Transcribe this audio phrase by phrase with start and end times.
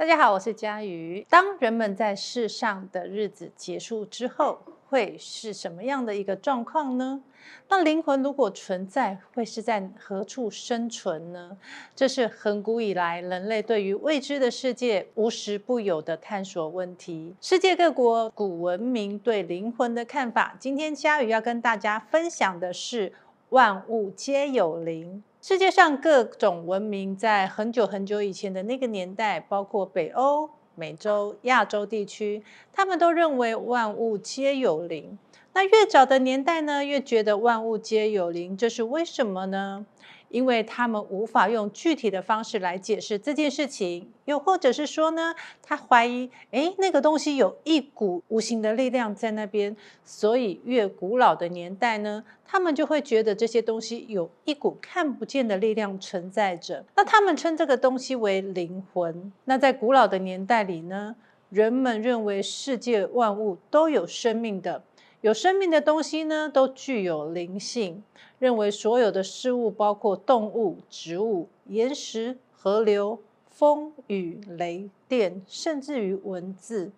[0.00, 1.26] 大家好，我是佳瑜。
[1.28, 7.22] 当人们在世上的日子结束之后，会是什么样的一个状况呢？
[7.68, 11.54] 那灵魂如果存在，会是在何处生存呢？
[11.94, 17.34] 这是恒古以来人类对于未知的世界无时不有的探索问题。
[17.38, 23.12] 世界各国古文明对灵魂的看法，今天佳瑜要跟大家分享的是
[23.50, 25.24] 万物皆有灵。
[25.42, 35.18] 世界上各种文明在很久很久以前的那个年代，包括北欧、美洲、亚洲地区，他们都认为万物皆有灵。
[35.52, 39.84] 那越早的年代呢，越觉得万物皆有灵，这是为什么呢？
[40.30, 56.84] 因为他们无法用具体的方式来解释这件事情，又或者是说呢，他怀疑，诶，那个东西有一股无形的力量在那边，所以越古老的年代呢，他们就会觉得这些东西有一股看不见的力量存在着。
[56.96, 59.32] 那他们称这个东西为灵魂。
[59.44, 61.16] 那在古老的年代里呢，
[61.48, 64.84] 人们认为世界万物都有生命的。
[65.22, 68.02] 有生命的东西呢，都具有灵性。
[68.38, 73.18] 认为所有的事物，包括动物、植物、岩石、河流、
[73.50, 76.90] 风、雨、雷电，甚至于文字，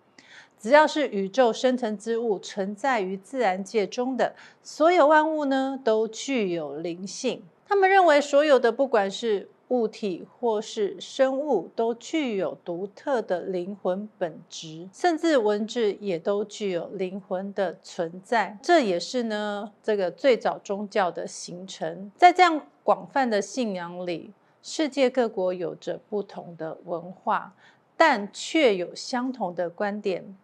[0.56, 7.42] 只要是宇宙生成之物，存在于自然界中的所有万物呢，都具有灵性。
[7.66, 18.58] 他们认为，所有的不管是物体或是生物都具有独特的灵魂本质，甚至文字也都具有灵魂的存在。
[18.62, 22.12] 这也是呢，这个最早宗教的形成。
[22.18, 27.54] 在这样广泛的信仰里，世界各国有着不同的文化，
[27.96, 30.36] 但却有相同的观点：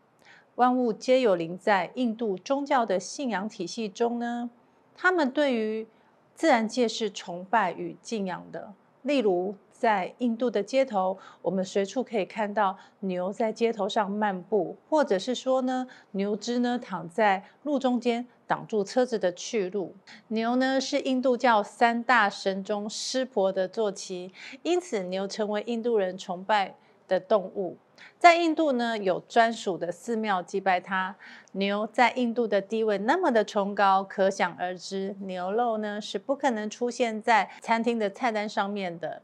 [0.54, 1.58] 万物皆有灵。
[1.58, 4.48] 在印度宗教的信仰体系中呢，
[4.96, 5.86] 他们对于
[6.34, 8.72] 自然界是崇拜与敬仰的。
[9.02, 19.94] 例如，在印度的街头，我们随处可以看到牛在街头上漫步，或者是说呢，牛只呢躺在路中间，挡住车子的去路。
[20.28, 24.32] 牛呢是印度教三大神中湿婆的坐骑，
[24.62, 26.75] 因此牛成为印度人崇拜
[27.06, 27.78] 的动物。
[28.19, 31.16] 在印度呢，有专属的寺庙祭拜它。
[31.53, 39.22] 牛在印度的地位那么的崇高，可想而知，牛肉呢是不可能出现在餐厅的菜单上面的。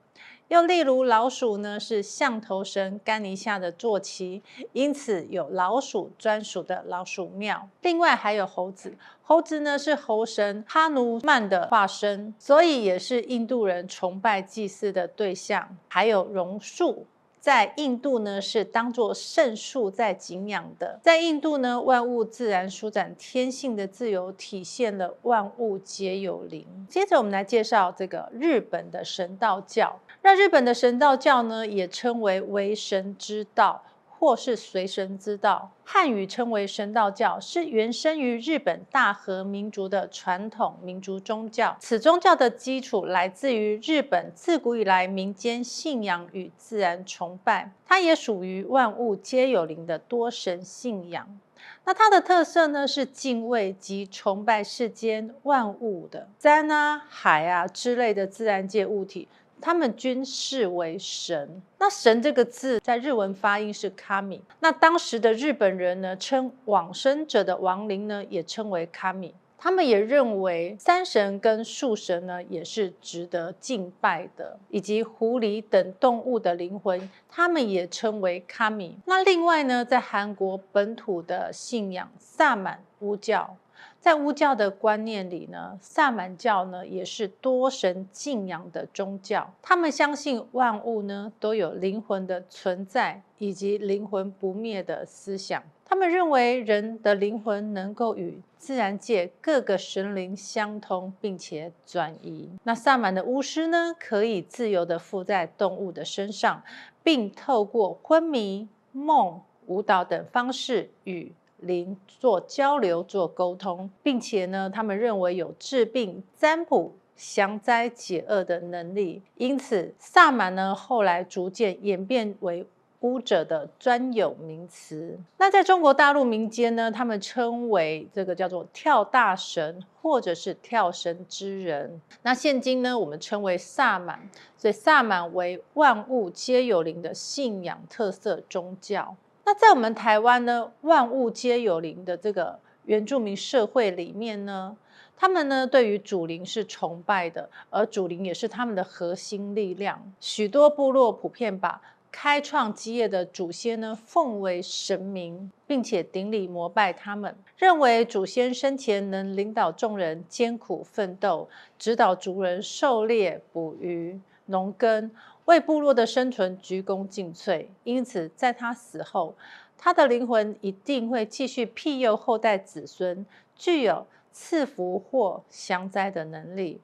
[0.48, 4.42] 又例如，老鼠呢是象头神甘尼夏的坐骑，
[4.72, 7.68] 因此有老鼠专属的老鼠庙。
[7.82, 15.76] 另外还有猴子，猴子呢是猴神哈努曼的化身，所以也是印度人崇拜祭祀的对象。
[15.88, 17.06] 还有榕树。
[17.44, 20.98] 在印度呢，是当作圣树在景仰的。
[21.02, 26.66] 在印度呢，万物自然舒展天性的自由，体现了万物皆有灵。
[26.88, 30.00] 接着，我们来介绍这个日本的神道教。
[30.22, 33.82] 那日本的神道教呢，也称为为神之道。
[34.24, 41.76] 或是随神之道，汉语称为神道教，是原生于日本大和民族的传统民族宗教。
[41.78, 51.38] 此宗教的基础来自于日本自古以来民间信仰与自然崇拜，它也属于万物皆有灵的多神信仰。
[51.84, 59.28] 那它的特色呢，是敬畏及崇拜世间万物的山啊、海啊之类的自然界物体。
[59.60, 61.62] 他们均视为神。
[61.78, 64.40] 那“神”这个字在日文发音是 “kami”。
[64.60, 69.32] 那当时的日本人呢，称往生者的亡灵呢，也称为 “kami”。
[69.56, 78.96] 他们也认为山神跟树神呢，也是值得敬拜的，以及狐狸等动物的灵魂，他们也称为 “kami”。
[79.06, 83.56] 那另外呢，在韩国本土的信仰萨满巫教。
[84.04, 89.50] 在巫教的观念里呢，萨满教呢也是多神敬仰的宗教。
[89.62, 95.62] 他们相信万物呢都有灵魂的存在，以及灵魂不灭的思想。
[95.86, 102.50] 他们认为人的灵魂能够与自然界各个神灵相通，并且转移。
[102.64, 106.62] 那萨满的巫师呢，可以自由地附在动物的身上，
[107.02, 111.32] 并透过昏迷、梦、舞蹈等方式与
[111.64, 119.22] 灵做交流、做沟通，并且呢，他们认为有治病、占卜、降灾解厄的能力。
[119.36, 122.66] 因此，萨满呢后来逐渐演变为
[123.00, 125.18] 巫者的专有名词。
[125.36, 132.00] 那在中国大陆民间呢，他们称为这个叫做跳大神，或者是跳神之人。
[132.22, 134.28] 那现今呢，我们称为萨满。
[134.56, 139.14] 所以，萨满为万物皆有灵的信仰特色宗教。
[139.46, 144.76] 那在我们台湾呢，万物皆有灵的这个原住民社会里面呢，
[145.16, 150.12] 他们呢对于主灵是崇拜的，而主灵也是他们的核心力量。
[150.18, 151.80] 许多部落普遍把
[152.10, 161.48] 开创基业的祖先呢，奉为神明，并且顶礼膜拜他们，认为祖先生前能领导众人艰苦奋斗，
[161.78, 165.10] 指导族人狩猎、捕鱼、农耕，
[165.46, 167.66] 为部落的生存鞠躬尽瘁。
[167.84, 169.34] 因此，在他死后，
[169.76, 176.80] 他的灵魂一定会继续庇佑后代子孙，具有赐福或降灾的能力。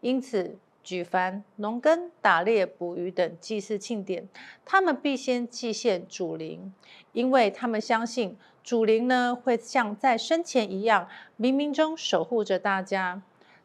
[0.00, 4.28] 因此，举凡农耕、打猎、捕鱼等祭祀庆典，
[4.64, 6.72] 他们必先祭献祖灵，
[7.12, 11.08] 因为他们相信祖灵呢会像在生前一样，
[11.40, 13.22] 冥冥中守护着大家。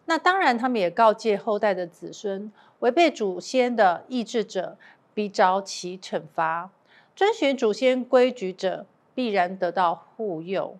[0.09, 4.75] 那当然，他们也告诫后代的子孙，违背祖先的意志者，
[5.13, 6.71] 必遭其惩罚；
[7.15, 10.75] 遵循祖先规矩者，必然得到护佑。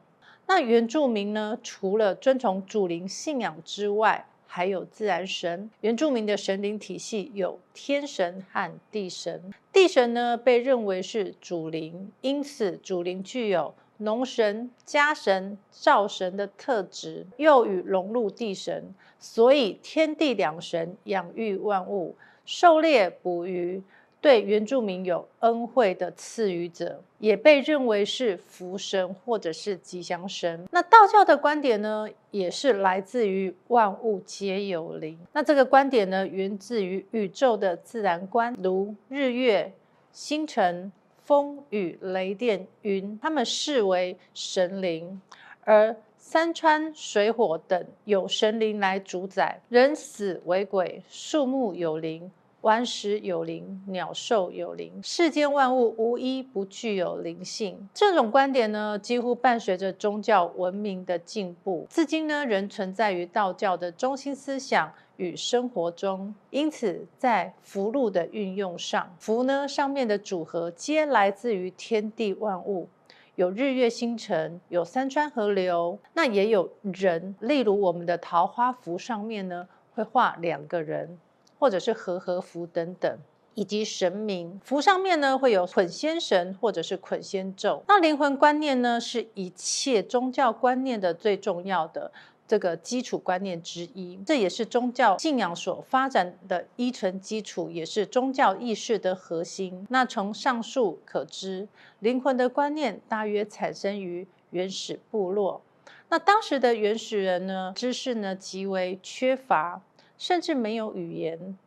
[0.48, 9.54] 那原住民呢，除了遵从祖灵信仰之外，还有自然神，原住民的神灵体系有天神和地神。
[9.72, 22.16] 地神呢，被认为是主灵，因此主灵具有农神、家神、灶神的特质，又与融入地神，所以天地两神养育万物，
[22.46, 23.81] 狩猎捕鱼。
[24.22, 30.68] 对原住民有恩惠的赐予者，也被认为是福神或者是吉祥神。
[30.72, 35.18] 那道教的观点呢，也是来自于万物皆有灵。
[35.31, 39.72] 那这个观点呢，源自于宇宙的自然观，如日月、
[40.12, 40.92] 星辰、
[41.30, 45.22] 风雨、雷电、云，他们视为神灵；
[45.64, 49.62] 而山川、水火等有神灵来主宰。
[49.70, 52.31] 人死为鬼，树木有灵。
[52.62, 57.88] 顽石有灵，鸟兽有灵，世间万物无一不具有灵性。
[57.94, 66.36] 这种观点呢，几乎伴随着宗教文明的进步，至今呢仍存在于道教的中心思想与生活中。
[66.50, 72.90] 因此，在符箓的运用上，符呢上面的组合皆来自于天地万物，
[73.36, 77.34] 有日月星辰，有山川河流，那也有人。
[77.40, 81.18] 例如我们的桃花符上面呢，会画两个人。
[81.60, 83.20] 或者是和和符等等，
[83.54, 87.84] 以及神明符上面呢，会有捆仙绳或者是捆仙咒。
[87.88, 92.10] 那灵魂观念呢，是一切宗教观念的最重要的
[92.48, 99.86] 这个基础观念之一，这也是宗教信仰所发展的依存基础，也是宗教意识的核心。
[99.90, 101.68] 那从上述可知，
[102.00, 105.62] 灵魂的观念大约产生于原始部落。
[106.08, 109.82] 那当时的原始人呢，知识呢极为缺乏。
[110.19, 111.57] 甚至没有语言，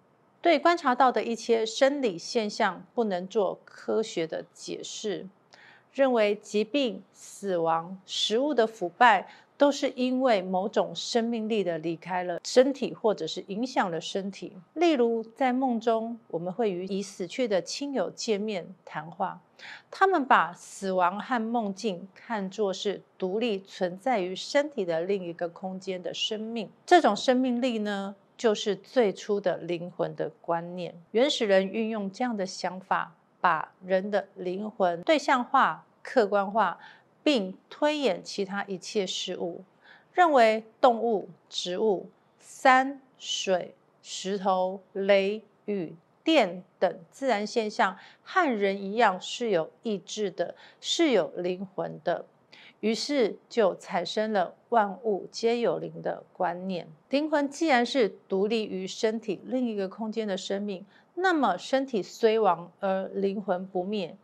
[0.40, 5.26] 对观察到的一些生理现象不能做科学的解释，
[5.92, 9.26] 认为疾病、死亡、食物的腐败
[9.56, 14.52] 都是因为某种生命力的离开了身体，或者是影响了身体。
[14.74, 19.40] 例如，在梦中，我们会与已死去的亲友见面谈话，
[19.88, 26.68] 他们把死亡和梦境看作是独立存在于身体的另一个空间的生命。
[26.84, 36.78] 这种生命力呢，就是最初的灵魂的观念，原始人运用这样的想法，把人的灵魂对象化、客观化，
[37.22, 39.62] 并推演其他一切事物，
[40.12, 45.94] 认为动物、植物、山水、石头、雷雨、
[46.24, 52.24] 电等自然现象和人一样是有意志的，是有灵魂的。
[52.82, 56.88] 于是就产生了万物皆有灵的观念。
[57.10, 60.84] 灵魂既然是独立于身体另一个空间的生命，
[61.14, 64.16] 那么身体虽亡而灵魂不灭，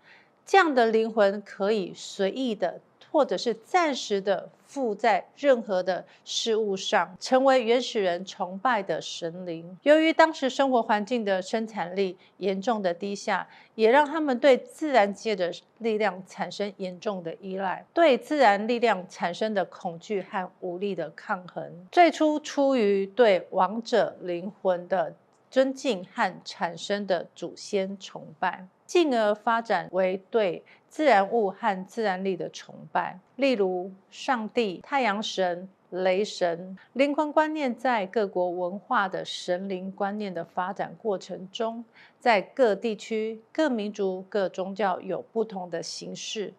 [0.45, 2.81] 这样的灵魂可以随意的。
[3.19, 9.77] 或者是暂时的附在任何的事物上，成为原始人崇拜的神灵。
[9.83, 13.45] 由于当时生活环境的生产力严重的低下，
[13.75, 21.89] 也让他们对自然界的力量产生严重的依赖，对自然力量产生的恐惧和无力的抗衡。
[21.91, 25.13] 最初出于对王者灵魂的
[25.51, 36.75] 尊敬和产生的祖先崇拜，进而发展为对自然物和自然力的崇拜，例如上帝、太阳神、雷神。
[36.95, 41.85] 灵魂观念在各国文化的神灵观念的发展过程中，
[42.19, 46.55] 在各地区、各民族、各宗教有不同的形式，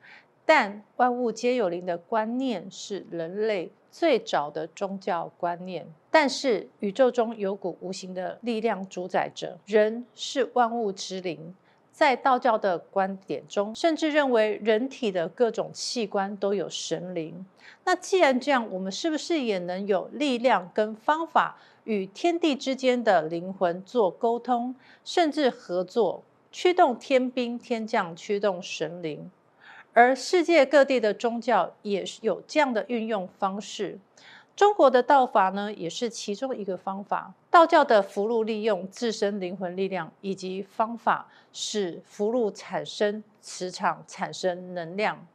[0.45, 5.88] 但万物皆有灵的观念是人类最早的宗教观念。
[6.12, 11.55] 但是宇宙中有股无形的力量主宰着，人是万物之灵。
[12.00, 17.46] 在道教的观点中，甚至认为人体的各种器官都有神灵。
[17.84, 26.24] 那既然这样，我们是不是也能有力量跟方法与天地之间的灵魂做沟通，甚至合作？
[26.53, 29.29] 驱动天兵天将，驱动神灵。
[29.91, 34.00] 而世界各地的宗教也有这样的运用方式。
[34.60, 37.34] 中国的道法呢，也是其中一个方法。
[37.50, 45.25] 道教的符籙利用自身灵魂力量以及方法，使符籙产生磁场、产生能量。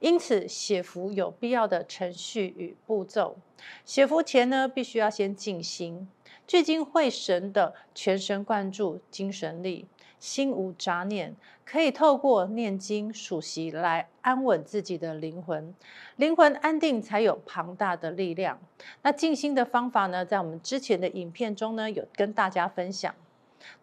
[0.00, 3.36] 因此，写符有必要的程序与步骤。
[3.84, 6.08] 写符前呢，必须要先静心，
[6.48, 9.86] 聚精会神的全神贯注精神力。
[10.18, 11.34] 心无杂念，
[11.72, 15.74] 可以透过念经数息来安稳自己的灵魂，
[16.16, 18.60] 灵魂安定才有庞大的力量。
[19.00, 23.14] 那静心的方法呢，在我们之前的影片中呢，有跟大家分享。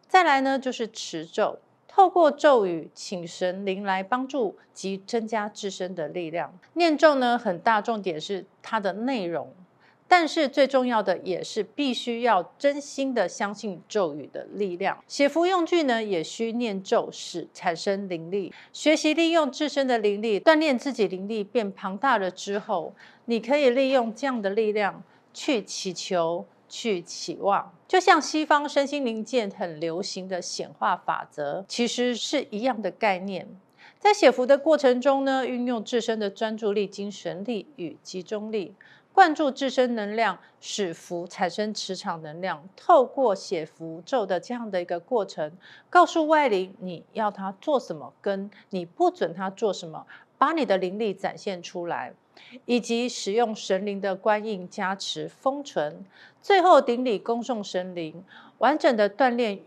[0.08, 6.54] 再来呢，就是持咒，透过咒语请神灵来帮助及增加自身的力量。
[6.74, 9.52] 念咒呢，很大重点是它的内容。
[10.10, 14.98] 但是最重要的也是必须要真心的相信咒语的力量。
[15.08, 18.52] 写符用具呢，也需念咒使产生灵力。
[18.74, 22.94] 学习利用自身的灵力，锻炼自己灵力变庞大了之后，
[23.26, 27.72] 你可以利用这样的力量去祈求、去期望。
[27.88, 33.48] 就像西方身心灵界很流行的显化法则，其实是一样的概念。
[34.00, 38.74] 在写符的过程中呢，运用自身的专注力、精神力与集中力。
[39.12, 42.64] 灌注自身能量，使符产生磁场能量。
[42.78, 45.52] 透过写符咒的这样的一个过程，
[45.90, 50.06] 告诉外灵你要他做什么，跟你不准他做什么，
[50.38, 52.14] 把你的灵力展现出来，
[52.66, 56.06] 以及使用神灵的官印加持封存，
[56.42, 58.24] 最后顶礼恭送神灵，
[58.60, 59.60] 完整的锻炼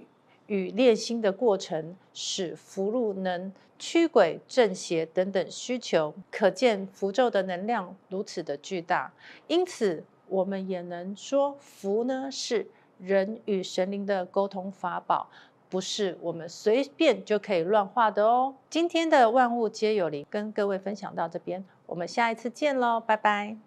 [0.47, 9.13] 与练心的过程，使符箓能驱鬼镇邪等等需求，可见符咒的能量如此的巨大。
[9.49, 12.69] 因此，我们也能说，符呢是
[12.99, 15.29] 人与神灵的沟通法宝，
[15.69, 18.55] 不是我们随便就可以乱画的哦。
[18.71, 23.57] 今天的万物皆有灵，跟各位分享到这边，我们下一次见喽，拜拜。